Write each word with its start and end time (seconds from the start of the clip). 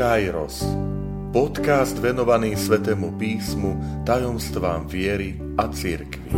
Kairos. 0.00 0.64
Podcast 1.28 1.92
venovaný 2.00 2.56
Svetému 2.56 3.20
písmu, 3.20 4.00
tajomstvám 4.08 4.88
viery 4.88 5.36
a 5.60 5.68
cirkvi. 5.68 6.32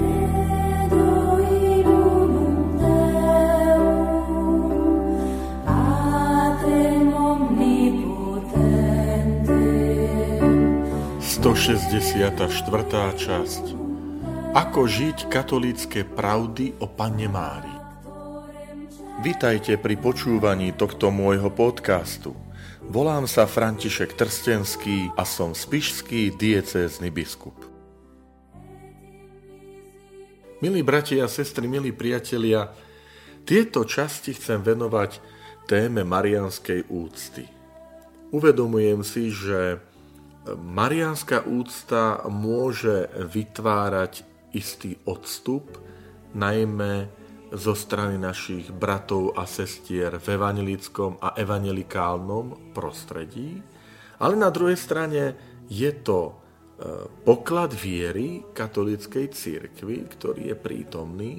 štvrtá 12.51 13.15
časť 13.15 13.65
Ako 14.59 14.91
žiť 14.91 15.31
katolícke 15.31 16.03
pravdy 16.03 16.83
o 16.83 16.91
Panne 16.91 17.31
Mári 17.31 17.77
Vitajte 19.23 19.79
pri 19.79 19.95
počúvaní 20.03 20.75
tohto 20.75 21.15
môjho 21.15 21.55
podcastu– 21.55 22.35
Volám 22.91 23.31
sa 23.31 23.47
František 23.47 24.19
Trstenský 24.19 25.15
a 25.15 25.23
som 25.23 25.55
spišský 25.55 26.35
diecézny 26.35 27.15
biskup. 27.15 27.55
Milí 30.59 30.83
bratia 30.83 31.27
a 31.27 31.31
sestry, 31.31 31.71
milí 31.71 31.95
priatelia, 31.95 32.75
tieto 33.47 33.87
časti 33.87 34.35
chcem 34.35 34.67
venovať 34.67 35.23
téme 35.71 36.03
marianskej 36.03 36.91
úcty. 36.91 37.47
Uvedomujem 38.35 39.07
si, 39.07 39.31
že 39.31 39.79
marianská 40.51 41.47
úcta 41.47 42.27
môže 42.27 43.07
vytvárať 43.15 44.27
istý 44.51 44.99
odstup, 45.07 45.79
najmä 46.35 47.07
zo 47.53 47.77
strany 47.77 48.17
našich 48.17 48.73
bratov 48.73 49.37
a 49.37 49.45
sestier 49.45 50.17
v 50.17 50.27
evangelickom 50.37 51.21
a 51.21 51.37
evangelikálnom 51.37 52.73
prostredí, 52.73 53.61
ale 54.21 54.35
na 54.41 54.49
druhej 54.49 54.79
strane 54.79 55.23
je 55.69 55.93
to 56.01 56.21
e, 56.29 56.33
poklad 57.29 57.77
viery 57.77 58.41
katolíckej 58.57 59.27
církvy, 59.29 59.97
ktorý 60.09 60.53
je 60.53 60.57
prítomný, 60.57 61.35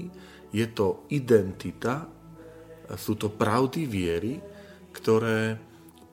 je 0.53 0.67
to 0.70 1.09
identita, 1.09 2.05
sú 2.94 3.17
to 3.17 3.33
pravdy 3.33 3.89
viery, 3.89 4.38
ktoré 4.94 5.58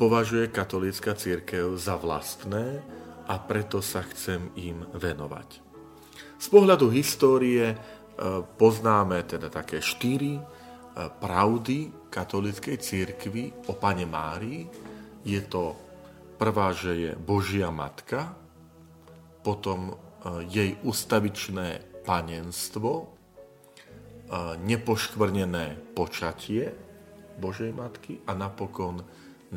považuje 0.00 0.48
katolícka 0.48 1.12
církev 1.12 1.76
za 1.76 2.00
vlastné 2.00 2.80
a 3.28 3.36
preto 3.36 3.84
sa 3.84 4.00
chcem 4.08 4.48
im 4.56 4.80
venovať. 4.96 5.60
Z 6.40 6.46
pohľadu 6.48 6.88
histórie 6.88 7.76
poznáme 8.56 9.24
teda 9.24 9.48
také 9.48 9.80
štyri 9.80 10.36
e, 10.36 10.42
pravdy 11.08 12.08
katolíckej 12.12 12.76
církvy 12.76 13.68
o 13.68 13.72
Pane 13.72 14.04
Márii. 14.04 14.68
Je 15.24 15.40
to 15.48 15.76
prvá, 16.36 16.72
že 16.72 16.92
je 16.96 17.10
Božia 17.16 17.72
Matka, 17.72 18.36
potom 19.40 19.88
e, 19.88 19.94
jej 20.52 20.76
ustavičné 20.84 22.00
panenstvo, 22.04 23.20
nepoškvrnené 24.62 25.90
počatie 25.90 26.70
Božej 27.34 27.74
Matky 27.74 28.22
a 28.30 28.38
napokon 28.38 29.02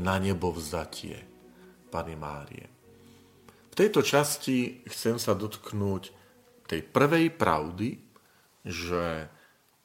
na 0.02 0.17
nebo 0.17 0.50
vzatie 0.50 1.22
Pany 1.94 2.17
Márie. 2.17 2.66
V 3.69 3.75
tejto 3.78 4.02
časti 4.02 4.81
chcem 4.89 5.22
sa 5.22 5.38
dotknúť 5.38 6.03
tej 6.66 6.81
prvej 6.89 7.30
pravdy, 7.34 8.12
že 8.64 9.28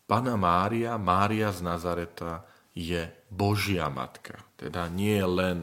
Pana 0.08 0.40
Mária, 0.40 0.96
Mária 0.96 1.52
z 1.52 1.60
Nazareta 1.60 2.46
je 2.72 3.10
Božia 3.28 3.92
matka. 3.92 4.40
Teda 4.56 4.88
nie 4.88 5.18
je 5.18 5.28
len 5.28 5.58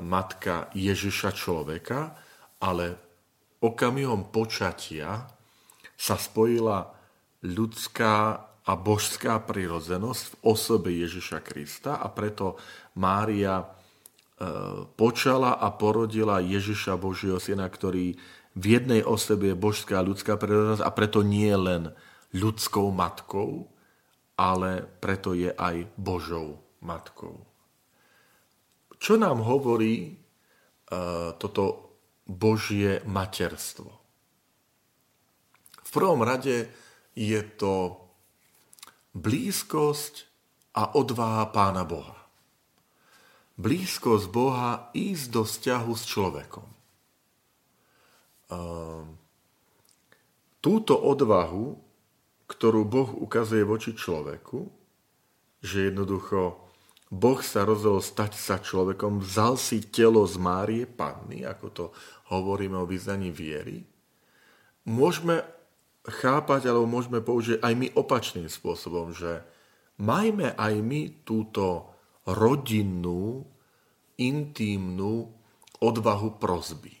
matka 0.00 0.72
Ježiša 0.72 1.36
človeka, 1.36 2.16
ale 2.62 2.96
okamihom 3.60 4.32
počatia 4.32 5.28
sa 5.94 6.16
spojila 6.16 6.90
ľudská 7.44 8.16
a 8.64 8.72
božská 8.80 9.44
prirodzenosť 9.44 10.22
v 10.24 10.34
osobe 10.48 10.90
Ježiša 10.96 11.44
Krista 11.44 12.00
a 12.00 12.08
preto 12.08 12.56
Mária 12.96 13.60
e, 13.60 13.66
počala 14.96 15.60
a 15.60 15.68
porodila 15.68 16.40
Ježiša 16.40 16.96
Božieho 16.96 17.36
syna, 17.36 17.68
ktorý 17.68 18.16
v 18.56 18.64
jednej 18.64 19.04
osobe 19.04 19.52
je 19.52 19.56
božská 19.58 20.00
a 20.00 20.06
ľudská 20.06 20.40
prirodzenosť 20.40 20.80
a 20.80 20.90
preto 20.96 21.20
nie 21.20 21.52
je 21.52 21.60
len 21.60 21.82
ľudskou 22.34 22.90
matkou, 22.90 23.70
ale 24.34 24.82
preto 24.98 25.32
je 25.38 25.54
aj 25.54 25.86
Božou 25.94 26.58
matkou. 26.82 27.46
Čo 28.98 29.14
nám 29.14 29.46
hovorí 29.46 30.10
uh, 30.10 31.38
toto 31.38 31.94
Božie 32.26 32.98
materstvo? 33.06 33.90
V 35.84 35.90
prvom 35.94 36.26
rade 36.26 36.66
je 37.14 37.40
to 37.54 38.02
blízkosť 39.14 40.26
a 40.74 40.98
odvaha 40.98 41.46
Pána 41.54 41.86
Boha. 41.86 42.18
Blízkosť 43.54 44.26
Boha 44.34 44.90
ísť 44.90 45.26
do 45.30 45.46
vzťahu 45.46 45.92
s 45.94 46.04
človekom. 46.10 46.68
Uh, 48.50 49.06
túto 50.58 50.98
odvahu 50.98 51.83
ktorú 52.46 52.84
Boh 52.84 53.10
ukazuje 53.16 53.64
voči 53.64 53.96
človeku, 53.96 54.68
že 55.64 55.88
jednoducho 55.88 56.60
Boh 57.08 57.40
sa 57.40 57.64
rozhodol 57.64 58.02
stať 58.04 58.36
sa 58.36 58.56
človekom, 58.60 59.22
vzal 59.22 59.54
si 59.56 59.80
telo 59.86 60.26
z 60.26 60.36
Márie 60.36 60.84
Panny, 60.84 61.46
ako 61.46 61.66
to 61.70 61.84
hovoríme 62.32 62.74
o 62.74 62.88
vyznaní 62.88 63.30
viery, 63.30 63.86
môžeme 64.88 65.46
chápať, 66.04 66.68
alebo 66.68 66.84
môžeme 66.84 67.24
použiť 67.24 67.64
aj 67.64 67.72
my 67.72 67.88
opačným 67.96 68.48
spôsobom, 68.50 69.16
že 69.16 69.40
majme 69.96 70.52
aj 70.52 70.74
my 70.84 71.24
túto 71.24 71.96
rodinnú, 72.28 73.48
intímnu 74.20 75.32
odvahu 75.80 76.28
prozby. 76.40 76.94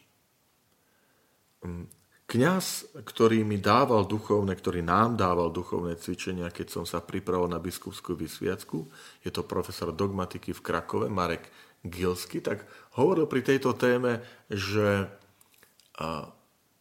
Kňaz, 2.34 2.98
ktorý 3.06 3.46
mi 3.46 3.62
dával 3.62 4.10
duchovné, 4.10 4.58
ktorý 4.58 4.82
nám 4.82 5.14
dával 5.14 5.54
duchovné 5.54 5.94
cvičenia, 5.94 6.50
keď 6.50 6.66
som 6.66 6.82
sa 6.82 6.98
pripravoval 6.98 7.46
na 7.46 7.62
biskupskú 7.62 8.18
vysviacku, 8.18 8.90
je 9.22 9.30
to 9.30 9.46
profesor 9.46 9.94
dogmatiky 9.94 10.50
v 10.50 10.58
Krakove, 10.58 11.06
Marek 11.06 11.46
Gilsky, 11.86 12.42
tak 12.42 12.66
hovoril 12.98 13.30
pri 13.30 13.38
tejto 13.46 13.78
téme, 13.78 14.18
že 14.50 15.06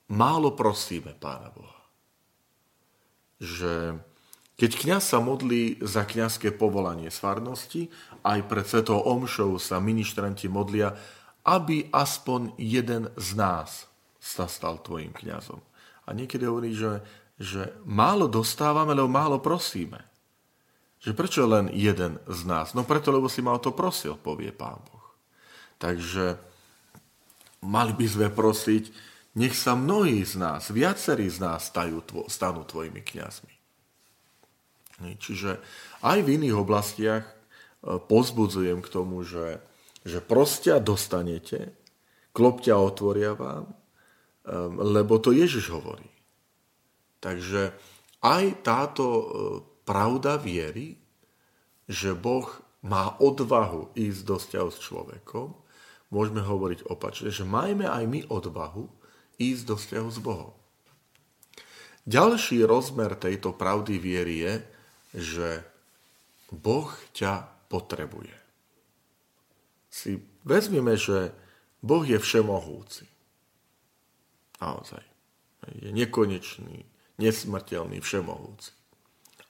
málo 0.09 0.57
prosíme 0.57 1.13
Pána 1.21 1.53
Boha. 1.53 1.81
Že 3.37 4.01
keď 4.57 4.71
kňaz 4.73 5.03
sa 5.05 5.21
modlí 5.21 5.85
za 5.85 6.01
kňazské 6.01 6.49
povolanie 6.49 7.13
svarnosti, 7.13 7.93
aj 8.25 8.49
pred 8.49 8.65
svetou 8.65 9.05
omšou 9.05 9.61
sa 9.61 9.77
ministranti 9.77 10.49
modlia, 10.49 10.97
aby 11.45 11.93
aspoň 11.93 12.57
jeden 12.57 13.13
z 13.21 13.29
nás 13.37 13.92
sa 14.23 14.47
stal 14.47 14.79
tvojim 14.79 15.11
kňazom. 15.11 15.59
A 16.07 16.15
niekedy 16.15 16.47
hovorí, 16.47 16.71
že, 16.71 17.03
že 17.35 17.75
málo 17.83 18.31
dostávame, 18.31 18.95
lebo 18.95 19.11
málo 19.11 19.43
prosíme. 19.43 19.99
Že 21.03 21.11
prečo 21.11 21.43
len 21.43 21.67
jeden 21.75 22.15
z 22.31 22.41
nás? 22.47 22.71
No 22.71 22.87
preto, 22.87 23.11
lebo 23.11 23.27
si 23.27 23.43
ma 23.43 23.51
o 23.51 23.59
to 23.59 23.75
prosil, 23.75 24.15
povie 24.15 24.55
Pán 24.55 24.79
Boh. 24.87 25.07
Takže 25.75 26.39
mali 27.67 27.91
by 27.91 28.07
sme 28.07 28.27
prosiť, 28.31 29.11
nech 29.35 29.51
sa 29.51 29.75
mnohí 29.75 30.23
z 30.23 30.39
nás, 30.39 30.71
viacerí 30.71 31.27
z 31.27 31.43
nás 31.43 31.67
stajú, 31.67 31.99
stanú 32.31 32.63
tvojimi 32.63 33.03
kňazmi. 33.03 33.53
Čiže 35.19 35.59
aj 35.99 36.23
v 36.23 36.31
iných 36.39 36.55
oblastiach 36.55 37.27
e, 37.27 37.33
pozbudzujem 37.99 38.79
k 38.79 38.87
tomu, 38.87 39.27
že, 39.27 39.59
že 40.07 40.23
prostia 40.23 40.79
dostanete, 40.79 41.75
klopťa 42.31 42.79
otvoria 42.79 43.35
vám, 43.35 43.67
lebo 44.79 45.19
to 45.23 45.31
Ježiš 45.31 45.71
hovorí. 45.71 46.07
Takže 47.23 47.71
aj 48.19 48.43
táto 48.63 49.05
e, 49.07 49.25
pravda 49.87 50.35
viery, 50.35 50.99
že 51.87 52.11
Boh 52.11 52.47
má 52.83 53.15
odvahu 53.19 53.95
ísť 53.95 54.21
do 54.27 54.35
vzťahu 54.35 54.69
s 54.71 54.79
človekom, 54.83 55.55
môžeme 56.11 56.43
hovoriť 56.43 56.91
opačne, 56.91 57.31
že 57.31 57.47
majme 57.47 57.87
aj 57.87 58.03
my 58.03 58.19
odvahu 58.27 58.91
ísť 59.39 59.63
do 59.63 59.75
vzťahu 59.79 60.09
s 60.11 60.19
Bohom. 60.19 60.53
Ďalší 62.03 62.67
rozmer 62.67 63.15
tejto 63.15 63.55
pravdy 63.55 63.95
viery 63.95 64.35
je, 64.43 64.53
že 65.15 65.49
Boh 66.51 66.91
ťa 67.15 67.47
potrebuje. 67.71 68.35
Si 69.87 70.19
vezmeme, 70.43 70.99
že 70.99 71.31
Boh 71.79 72.03
je 72.03 72.19
všemohúci. 72.19 73.12
Naozaj. 74.61 75.03
Je 75.79 75.89
nekonečný, 75.95 76.83
nesmrteľný, 77.17 78.03
všemohúci. 78.03 78.75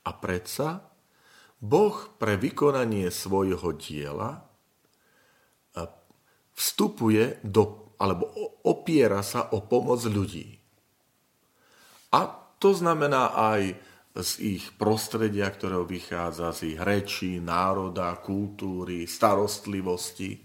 A 0.03 0.11
predsa 0.13 0.93
Boh 1.63 1.95
pre 2.19 2.35
vykonanie 2.35 3.07
svojho 3.07 3.73
diela 3.79 4.53
vstupuje 6.53 7.41
do, 7.41 7.93
alebo 7.97 8.29
opiera 8.65 9.25
sa 9.25 9.49
o 9.51 9.65
pomoc 9.65 10.05
ľudí. 10.05 10.61
A 12.13 12.29
to 12.61 12.77
znamená 12.77 13.33
aj 13.33 13.73
z 14.13 14.31
ich 14.61 14.63
prostredia, 14.77 15.49
ktorého 15.49 15.89
vychádza, 15.89 16.53
z 16.53 16.77
ich 16.77 16.79
rečí, 16.79 17.41
národa, 17.41 18.13
kultúry, 18.21 19.09
starostlivosti. 19.09 20.37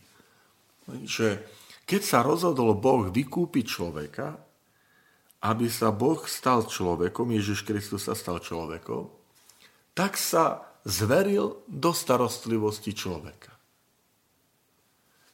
Že 0.89 1.45
keď 1.85 2.01
sa 2.01 2.25
rozhodol 2.25 2.73
Boh 2.81 3.13
vykúpiť 3.13 3.65
človeka, 3.69 4.48
aby 5.45 5.71
sa 5.71 5.95
Boh 5.95 6.19
stal 6.27 6.67
človekom, 6.67 7.31
Ježiš 7.35 7.63
Kristus 7.63 8.11
sa 8.11 8.15
stal 8.19 8.43
človekom, 8.43 9.11
tak 9.95 10.19
sa 10.19 10.67
zveril 10.83 11.63
do 11.67 11.91
starostlivosti 11.95 12.95
človeka. 12.95 13.55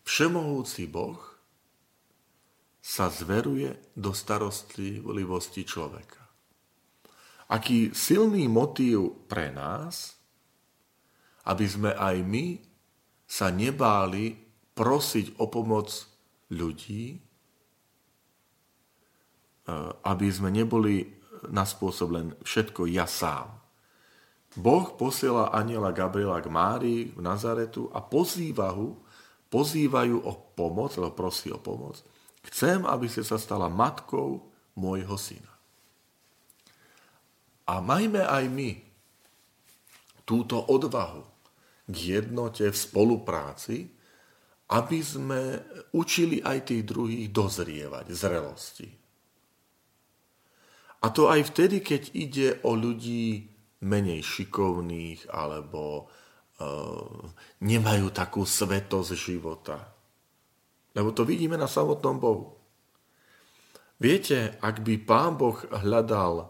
Všemohúci 0.05 0.85
Boh 0.89 1.21
sa 2.85 3.09
zveruje 3.09 3.73
do 3.97 4.13
starostlivosti 4.13 5.65
človeka 5.65 6.25
aký 7.49 7.93
silný 7.93 8.49
motív 8.49 9.29
pre 9.29 9.53
nás, 9.53 10.17
aby 11.45 11.67
sme 11.69 11.91
aj 11.93 12.17
my 12.25 12.47
sa 13.29 13.53
nebáli 13.53 14.35
prosiť 14.73 15.39
o 15.41 15.49
pomoc 15.53 15.93
ľudí, 16.49 17.21
aby 20.05 20.29
sme 20.29 20.53
neboli 20.53 21.09
na 21.49 21.65
spôsob 21.65 22.09
len 22.13 22.27
všetko 22.45 22.89
ja 22.89 23.09
sám. 23.09 23.53
Boh 24.55 24.95
posiela 24.95 25.51
aniela 25.51 25.91
Gabriela 25.91 26.39
k 26.39 26.47
Márii 26.47 27.11
v 27.11 27.21
Nazaretu 27.21 27.91
a 27.91 27.99
pozýva 27.99 28.71
ho, 28.71 29.03
pozývajú 29.51 30.23
o 30.23 30.33
pomoc, 30.55 30.95
alebo 30.95 31.27
prosí 31.27 31.51
o 31.51 31.59
pomoc. 31.59 31.99
Chcem, 32.47 32.87
aby 32.87 33.11
si 33.11 33.27
sa 33.27 33.41
stala 33.41 33.67
matkou 33.67 34.47
môjho 34.79 35.17
syna. 35.19 35.53
A 37.65 37.81
majme 37.81 38.21
aj 38.23 38.45
my 38.53 38.71
túto 40.29 40.61
odvahu 40.61 41.25
k 41.89 42.21
jednote 42.21 42.69
v 42.69 42.77
spolupráci, 42.77 43.89
aby 44.71 44.99
sme 45.05 45.61
učili 45.93 46.41
aj 46.41 46.73
tých 46.73 46.83
druhých 46.85 47.29
dozrievať 47.33 48.07
zrelosti. 48.13 49.04
A 51.05 51.13
to 51.13 51.29
aj 51.29 51.53
vtedy, 51.53 51.85
keď 51.85 52.03
ide 52.17 52.49
o 52.65 52.73
ľudí 52.73 53.53
menej 53.85 54.25
šikovných 54.25 55.29
alebo 55.29 56.09
uh, 56.09 57.29
nemajú 57.61 58.09
takú 58.09 58.49
svetosť 58.49 59.13
života. 59.13 59.77
Lebo 60.97 61.13
to 61.13 61.29
vidíme 61.29 61.61
na 61.61 61.69
samotnom 61.69 62.17
Bohu. 62.17 62.57
Viete, 64.01 64.57
ak 64.65 64.81
by 64.81 64.95
Pán 65.05 65.37
Boh 65.37 65.61
hľadal 65.69 66.49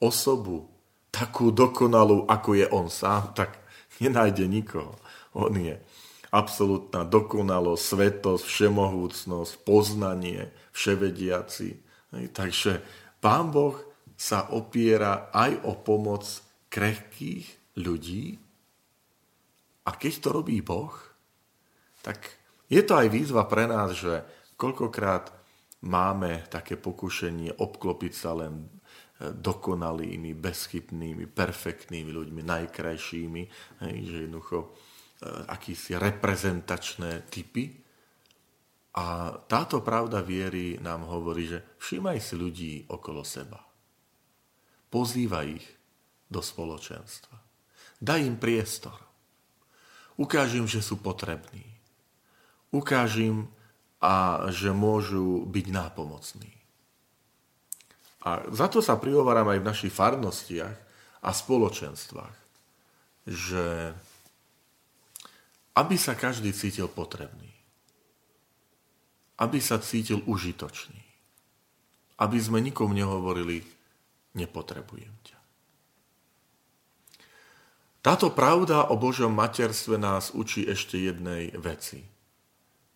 osobu 0.00 0.72
takú 1.12 1.52
dokonalú, 1.52 2.24
ako 2.24 2.50
je 2.56 2.66
on 2.72 2.88
sám, 2.88 3.36
tak 3.36 3.60
nenájde 4.00 4.48
nikoho. 4.48 4.96
On 5.36 5.52
je 5.52 5.76
absolútna 6.32 7.04
dokonalosť, 7.04 7.82
svetosť, 7.82 8.42
všemohúcnosť, 8.46 9.52
poznanie, 9.66 10.48
vševediaci. 10.72 11.68
Takže 12.32 12.80
Pán 13.20 13.52
Boh 13.52 13.89
sa 14.20 14.52
opiera 14.52 15.32
aj 15.32 15.64
o 15.64 15.72
pomoc 15.80 16.28
krehkých 16.68 17.80
ľudí 17.80 18.36
a 19.88 19.90
keď 19.96 20.12
to 20.20 20.28
robí 20.28 20.60
Boh, 20.60 20.92
tak 22.04 22.28
je 22.68 22.84
to 22.84 23.00
aj 23.00 23.08
výzva 23.08 23.48
pre 23.48 23.64
nás, 23.64 23.96
že 23.96 24.20
koľkokrát 24.60 25.32
máme 25.88 26.44
také 26.52 26.76
pokušenie 26.76 27.56
obklopiť 27.56 28.12
sa 28.12 28.36
len 28.36 28.68
dokonalými, 29.20 30.36
bezchybnými, 30.36 31.28
perfektnými 31.28 32.08
ľuďmi, 32.12 32.40
najkrajšími, 32.40 33.42
že 33.84 34.16
jednoducho 34.24 34.58
e, 34.64 34.68
akýsi 35.48 36.00
reprezentačné 36.00 37.28
typy. 37.28 37.68
A 38.96 39.36
táto 39.44 39.84
pravda 39.84 40.24
viery 40.24 40.80
nám 40.80 41.04
hovorí, 41.04 41.52
že 41.52 41.76
všímaj 41.76 42.16
si 42.16 42.34
ľudí 42.34 42.72
okolo 42.88 43.20
seba. 43.20 43.69
Pozývaj 44.90 45.46
ich 45.56 45.66
do 46.26 46.42
spoločenstva. 46.42 47.38
Daj 48.02 48.20
im 48.26 48.36
priestor. 48.36 48.98
Ukáž 50.18 50.58
im, 50.58 50.66
že 50.66 50.84
sú 50.84 50.98
potrební. 50.98 51.64
Ukáž 52.74 53.22
im, 53.22 53.48
a 54.00 54.48
že 54.48 54.72
môžu 54.72 55.44
byť 55.44 55.66
nápomocní. 55.68 56.48
A 58.24 58.48
za 58.48 58.68
to 58.68 58.80
sa 58.80 58.96
prihováram 58.96 59.48
aj 59.48 59.60
v 59.60 59.68
našich 59.68 59.92
farnostiach 59.92 60.76
a 61.20 61.30
spoločenstvách, 61.32 62.36
že 63.28 63.92
aby 65.76 65.96
sa 66.00 66.16
každý 66.16 66.52
cítil 66.56 66.88
potrebný, 66.88 67.52
aby 69.40 69.60
sa 69.60 69.80
cítil 69.80 70.24
užitočný, 70.24 71.00
aby 72.20 72.36
sme 72.40 72.60
nikomu 72.60 72.92
nehovorili, 72.92 73.64
nepotrebujem 74.34 75.14
ťa. 75.26 75.38
Táto 78.00 78.32
pravda 78.32 78.88
o 78.88 78.96
Božom 78.96 79.36
materstve 79.36 80.00
nás 80.00 80.32
učí 80.32 80.64
ešte 80.64 80.96
jednej 80.96 81.52
veci. 81.52 82.08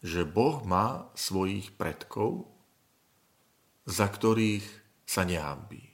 Že 0.00 0.24
Boh 0.24 0.64
má 0.64 1.12
svojich 1.12 1.76
predkov, 1.76 2.48
za 3.84 4.08
ktorých 4.08 4.64
sa 5.04 5.28
nehambí. 5.28 5.84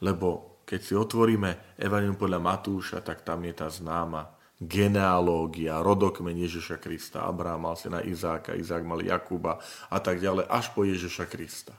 Lebo 0.00 0.60
keď 0.64 0.80
si 0.80 0.96
otvoríme 0.96 1.76
Evangelium 1.76 2.16
podľa 2.16 2.40
Matúša, 2.40 3.04
tak 3.04 3.20
tam 3.28 3.44
je 3.44 3.52
tá 3.52 3.68
známa 3.68 4.32
genealógia, 4.56 5.84
rodokmen 5.84 6.40
Ježiša 6.40 6.80
Krista. 6.80 7.28
Abraham 7.28 7.68
mal 7.68 7.76
syna 7.76 8.00
Izáka, 8.00 8.56
Izák 8.56 8.88
mal 8.88 9.04
Jakuba 9.04 9.60
a 9.92 9.98
tak 10.00 10.24
ďalej, 10.24 10.48
až 10.48 10.72
po 10.72 10.88
Ježiša 10.88 11.28
Krista. 11.28 11.76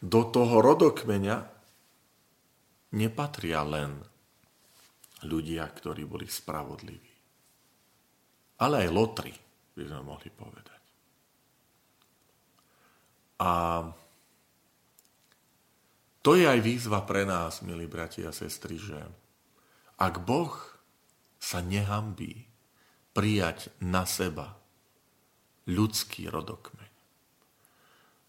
Do 0.00 0.22
toho 0.30 0.62
rodokmeňa 0.64 1.36
nepatria 2.94 3.60
len 3.66 3.98
ľudia, 5.26 5.66
ktorí 5.66 6.04
boli 6.06 6.28
spravodliví, 6.28 7.14
ale 8.62 8.74
aj 8.86 8.88
lotri, 8.94 9.34
by 9.74 9.82
sme 9.82 10.00
mohli 10.06 10.30
povedať. 10.30 10.82
A 13.42 13.50
to 16.24 16.30
je 16.38 16.46
aj 16.48 16.60
výzva 16.62 17.04
pre 17.04 17.26
nás, 17.28 17.60
milí 17.66 17.84
bratia 17.84 18.30
a 18.30 18.36
sestry, 18.36 18.78
že 18.78 18.96
ak 20.00 20.24
Boh 20.24 20.54
sa 21.36 21.60
nehambí 21.60 22.48
prijať 23.12 23.68
na 23.82 24.08
seba 24.08 24.56
ľudský 25.68 26.32
rodokmeň, 26.32 26.93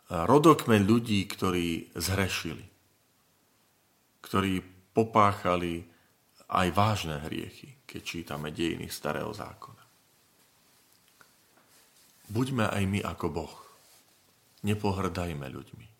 rodokmeň 0.10 0.82
ľudí, 0.86 1.26
ktorí 1.26 1.96
zhrešili, 1.98 2.66
ktorí 4.22 4.62
popáchali 4.94 5.86
aj 6.50 6.68
vážne 6.74 7.18
hriechy, 7.26 7.82
keď 7.90 8.02
čítame 8.06 8.54
dejiny 8.54 8.90
starého 8.90 9.34
zákona. 9.34 9.84
Buďme 12.30 12.70
aj 12.70 12.84
my 12.90 13.00
ako 13.06 13.28
Boh. 13.30 13.56
Nepohrdajme 14.66 15.46
ľuďmi 15.46 15.96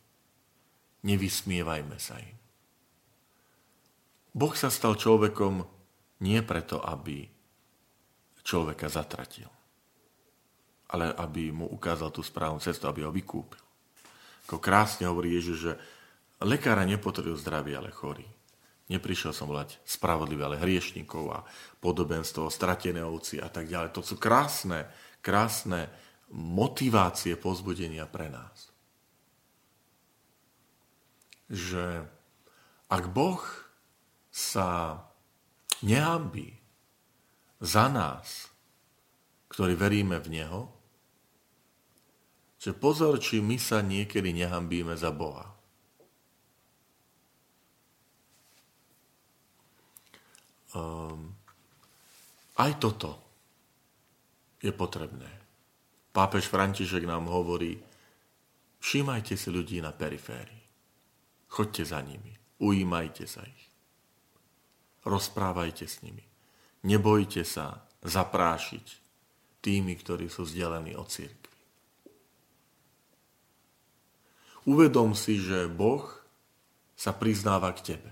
nevysmievajme 1.06 1.98
sa 2.02 2.18
im. 2.18 2.36
Boh 4.36 4.52
sa 4.58 4.74
stal 4.74 4.98
človekom 4.98 5.64
nie 6.26 6.42
preto, 6.42 6.82
aby 6.82 7.24
človeka 8.42 8.90
zatratil, 8.92 9.48
ale 10.92 11.14
aby 11.16 11.54
mu 11.54 11.70
ukázal 11.72 12.12
tú 12.12 12.26
správnu 12.26 12.60
cestu, 12.60 12.90
aby 12.90 13.06
ho 13.06 13.14
vykúpil. 13.14 13.65
Ako 14.46 14.62
krásne 14.62 15.10
hovorí 15.10 15.34
Ježiš, 15.36 15.58
že 15.58 15.74
lekára 16.42 16.86
nepotrebujú 16.86 17.36
zdravý, 17.42 17.76
ale 17.76 17.90
chorý. 17.90 18.26
Neprišiel 18.86 19.34
som 19.34 19.50
volať 19.50 19.82
spravodlivý, 19.82 20.46
ale 20.46 20.62
hriešnikov 20.62 21.26
a 21.34 21.40
podobenstvo, 21.82 22.54
stratené 22.54 23.02
ovci 23.02 23.42
a 23.42 23.50
tak 23.50 23.66
ďalej. 23.66 23.98
To 23.98 24.06
sú 24.06 24.22
krásne, 24.22 24.86
krásne 25.26 25.90
motivácie 26.30 27.34
pozbudenia 27.34 28.06
pre 28.06 28.30
nás 28.30 28.76
že 31.50 32.06
ak 32.90 33.06
Boh 33.14 33.42
sa 34.34 35.02
nehambí 35.86 36.58
za 37.62 37.88
nás, 37.90 38.50
ktorí 39.50 39.78
veríme 39.78 40.20
v 40.20 40.42
Neho, 40.42 40.62
že 42.66 42.74
pozor, 42.74 43.22
či 43.22 43.46
my 43.46 43.62
sa 43.62 43.86
niekedy 43.86 44.34
nehambíme 44.34 44.98
za 44.98 45.14
Boha. 45.14 45.46
Um, 50.74 51.30
aj 52.58 52.82
toto 52.82 53.22
je 54.58 54.74
potrebné. 54.74 55.30
Pápež 56.10 56.50
František 56.50 57.06
nám 57.06 57.30
hovorí, 57.30 57.78
všímajte 58.82 59.38
si 59.38 59.54
ľudí 59.54 59.78
na 59.78 59.94
periférii. 59.94 60.66
Choďte 61.46 61.86
za 61.86 62.02
nimi, 62.02 62.34
ujímajte 62.66 63.30
sa 63.30 63.46
ich. 63.46 63.64
Rozprávajte 65.06 65.86
s 65.86 66.02
nimi. 66.02 66.26
Nebojte 66.82 67.46
sa 67.46 67.86
zaprášiť 68.02 68.86
tými, 69.62 69.94
ktorí 70.02 70.34
sú 70.34 70.50
vzdelení 70.50 70.98
od 70.98 71.06
církvy. 71.06 71.45
Uvedom 74.66 75.14
si, 75.14 75.38
že 75.38 75.70
Boh 75.70 76.10
sa 76.98 77.14
priznáva 77.14 77.70
k 77.78 77.94
tebe. 77.94 78.10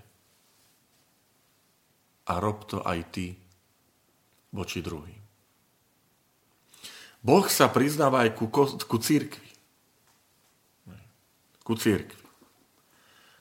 A 2.30 2.38
rob 2.38 2.62
to 2.70 2.78
aj 2.86 3.00
ty 3.10 3.26
voči 4.54 4.78
druhým. 4.80 5.18
Boh 7.24 7.44
sa 7.50 7.72
priznáva 7.72 8.22
aj 8.28 8.38
ku, 8.38 8.46
ku 8.86 8.96
církvi. 9.00 9.50
Ku 11.64 11.74
církvi. 11.74 12.24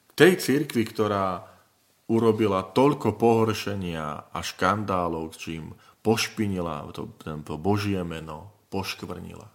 K 0.08 0.12
tej 0.16 0.34
církvi, 0.40 0.84
ktorá 0.88 1.44
urobila 2.08 2.64
toľko 2.64 3.20
pohoršenia 3.20 4.32
a 4.32 4.40
škandálov, 4.40 5.36
čím 5.36 5.76
pošpinila 6.00 6.92
to, 6.96 7.12
to 7.20 7.56
Božie 7.60 8.00
meno, 8.08 8.52
poškvrnila. 8.72 9.48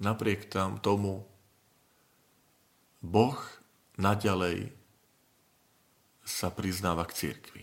Napriek 0.00 0.50
tam 0.50 0.82
tomu 0.82 1.29
Boh 3.00 3.36
naďalej 3.96 4.72
sa 6.24 6.52
priznáva 6.52 7.04
k 7.08 7.16
církvi. 7.16 7.62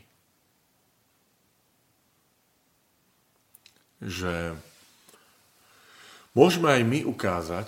Že 4.02 4.58
Môžeme 6.38 6.70
aj 6.70 6.84
my 6.86 7.00
ukázať, 7.02 7.68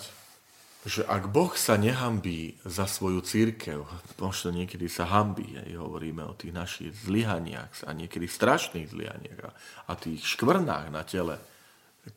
že 0.85 1.01
ak 1.01 1.33
Boh 1.33 1.49
sa 1.57 1.73
nehambí 1.73 2.53
za 2.61 2.85
svoju 2.85 3.25
církev, 3.25 3.81
možno 4.21 4.53
niekedy 4.53 4.85
sa 4.85 5.09
hambí, 5.09 5.57
aj 5.57 5.73
hovoríme 5.73 6.21
o 6.21 6.37
tých 6.37 6.53
našich 6.53 6.93
zlyhaniach 7.01 7.89
a 7.89 7.97
niekedy 7.97 8.29
strašných 8.29 8.93
zlyhaniach 8.93 9.41
a, 9.89 9.93
tých 9.97 10.21
škvrnách 10.21 10.93
na 10.93 11.01
tele 11.01 11.41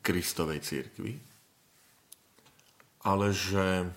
Kristovej 0.05 0.61
církvy, 0.61 1.17
ale 3.01 3.33
že 3.33 3.89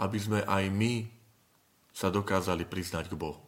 aby 0.00 0.18
sme 0.18 0.40
aj 0.42 0.64
my 0.70 1.06
sa 1.94 2.10
dokázali 2.10 2.66
priznať 2.66 3.06
k 3.06 3.14
Bohu. 3.14 3.42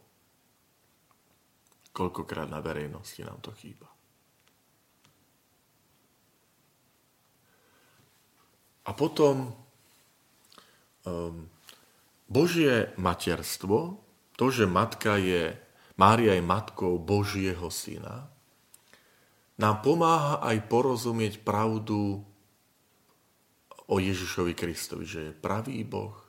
Koľkokrát 1.91 2.47
na 2.47 2.63
verejnosti 2.63 3.19
nám 3.25 3.43
to 3.43 3.51
chýba. 3.57 3.89
A 8.87 8.95
potom 8.95 9.51
um, 11.03 11.51
Božie 12.31 12.95
materstvo, 12.95 13.99
to, 14.39 14.45
že 14.47 14.63
matka 14.63 15.19
je, 15.19 15.59
Mária 15.99 16.39
je 16.39 16.43
matkou 16.45 16.95
Božieho 16.95 17.67
syna, 17.67 18.31
nám 19.57 19.81
pomáha 19.83 20.39
aj 20.39 20.69
porozumieť 20.69 21.41
pravdu 21.41 22.23
o 23.89 23.95
Ježišovi 23.97 24.53
Kristovi, 24.53 25.03
že 25.03 25.19
je 25.27 25.33
pravý 25.35 25.81
Boh 25.83 26.26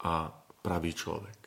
a 0.00 0.32
pravý 0.64 0.92
človek. 0.96 1.40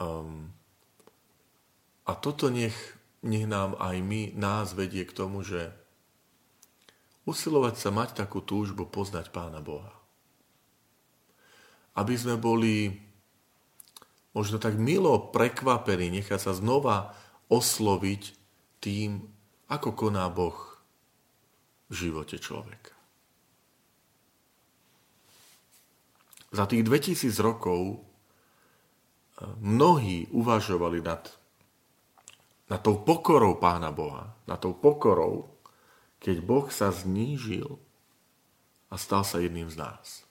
Um, 0.00 0.52
a 2.08 2.12
toto 2.16 2.48
nech, 2.48 2.74
nech 3.20 3.44
nám 3.44 3.76
aj 3.76 3.96
my, 4.00 4.22
nás 4.36 4.72
vedie 4.72 5.04
k 5.04 5.12
tomu, 5.12 5.44
že 5.44 5.72
usilovať 7.28 7.74
sa 7.76 7.90
mať 7.92 8.24
takú 8.24 8.40
túžbu 8.40 8.88
poznať 8.88 9.28
Pána 9.28 9.60
Boha. 9.60 9.92
Aby 11.94 12.16
sme 12.16 12.40
boli 12.40 12.96
možno 14.32 14.56
tak 14.56 14.80
milo 14.80 15.30
prekvapení, 15.30 16.08
nechať 16.08 16.40
sa 16.40 16.52
znova 16.56 17.12
osloviť 17.52 18.22
tým, 18.80 19.20
ako 19.68 19.88
koná 19.92 20.26
Boh 20.32 20.56
v 21.90 21.94
živote 22.08 22.38
človeka. 22.40 22.99
Za 26.50 26.66
tých 26.66 26.82
2000 26.82 27.30
rokov 27.38 27.80
eh, 27.94 28.00
mnohí 29.62 30.26
uvažovali 30.34 30.98
nad, 31.02 31.22
nad 32.66 32.80
tou 32.82 32.98
pokorou 33.02 33.58
Pána 33.62 33.94
Boha, 33.94 34.34
nad 34.50 34.58
tou 34.58 34.74
pokorou, 34.74 35.50
keď 36.20 36.36
Boh 36.42 36.66
sa 36.68 36.92
znížil 36.92 37.78
a 38.90 38.94
stal 38.98 39.22
sa 39.22 39.38
jedným 39.38 39.70
z 39.70 39.78
nás. 39.78 40.26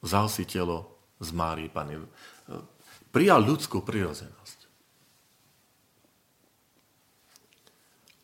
Vzal 0.00 0.26
si 0.32 0.48
telo 0.48 0.96
z 1.20 1.32
Márie 1.32 1.68
Pany. 1.68 2.00
Prijal 3.12 3.40
ľudskú 3.44 3.80
prirozenosť. 3.80 4.58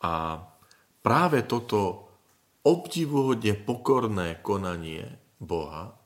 A 0.02 0.42
práve 1.00 1.46
toto 1.46 2.10
obdivuhodne 2.66 3.54
pokorné 3.54 4.42
konanie 4.42 5.06
Boha 5.38 6.01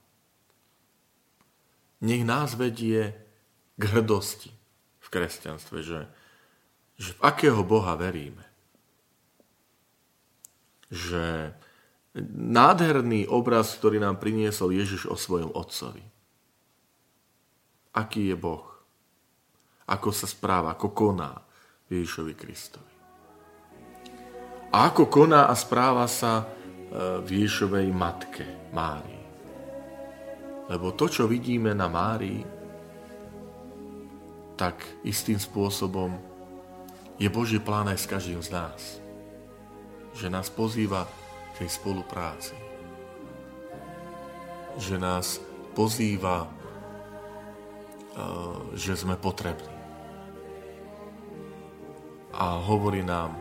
nech 2.03 2.23
nás 2.25 2.57
vedie 2.57 3.15
k 3.77 3.83
hrdosti 3.93 4.53
v 5.01 5.09
kresťanstve, 5.09 5.79
že, 5.85 6.01
že 6.99 7.11
v 7.17 7.21
akého 7.23 7.63
Boha 7.63 7.95
veríme 7.95 8.47
že 10.91 11.53
nádherný 12.37 13.29
obraz, 13.29 13.77
ktorý 13.77 14.01
nám 14.01 14.17
priniesol 14.17 14.73
Ježiš 14.73 15.11
o 15.11 15.17
svojom 15.19 15.53
otcovi. 15.53 16.05
Aký 17.97 18.33
je 18.33 18.37
Boh? 18.37 18.65
Ako 19.87 20.11
sa 20.11 20.27
správa, 20.27 20.75
ako 20.75 20.93
koná 20.93 21.33
Ježišovi 21.93 22.35
Kristovi. 22.35 22.95
A 24.75 24.93
ako 24.93 25.09
koná 25.09 25.47
a 25.49 25.55
správa 25.55 26.05
sa 26.11 26.43
e, 26.43 26.45
v 27.23 27.29
Ježišovej 27.45 27.89
matke 27.95 28.45
Márii. 28.75 29.16
Lebo 30.67 30.91
to, 30.95 31.07
čo 31.07 31.31
vidíme 31.31 31.71
na 31.75 31.87
Márii, 31.87 32.43
tak 34.57 34.83
istým 35.07 35.39
spôsobom 35.39 36.17
je 37.17 37.29
Boží 37.31 37.61
plán 37.61 37.93
aj 37.93 37.99
s 38.03 38.11
každým 38.11 38.41
z 38.43 38.51
nás 38.51 39.07
že 40.17 40.33
nás 40.33 40.49
pozýva 40.49 41.05
k 41.53 41.65
tej 41.65 41.69
spolupráci. 41.69 42.57
Že 44.81 44.97
nás 44.97 45.37
pozýva, 45.77 46.49
že 48.73 48.97
sme 48.97 49.21
potrební. 49.21 49.77
A 52.37 52.61
hovorí 52.61 53.05
nám, 53.05 53.37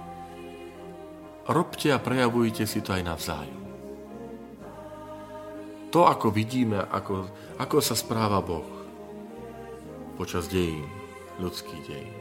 robte 1.47 1.91
a 1.91 1.99
prejavujte 1.99 2.67
si 2.67 2.79
to 2.83 2.95
aj 2.95 3.03
navzájom. 3.03 3.64
To, 5.95 6.11
ako 6.11 6.27
vidíme, 6.27 6.83
ako, 6.91 7.23
ako 7.55 7.79
sa 7.79 7.95
správa 7.95 8.43
Boh 8.43 8.67
počas 10.19 10.51
dejín, 10.51 10.83
ľudských 11.39 11.81
dejín. 11.87 12.19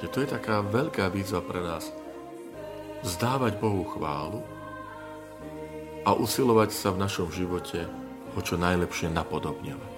Že 0.00 0.06
to 0.08 0.18
je 0.24 0.28
taká 0.32 0.64
veľká 0.64 1.12
výzva 1.12 1.44
pre 1.44 1.60
nás, 1.60 1.92
vzdávať 3.04 3.60
Bohu 3.60 3.84
chválu 3.92 4.40
a 6.08 6.16
usilovať 6.16 6.72
sa 6.72 6.88
v 6.96 7.04
našom 7.04 7.28
živote 7.28 7.84
ho 8.32 8.40
čo 8.40 8.56
najlepšie 8.56 9.12
napodobňovať. 9.12 9.97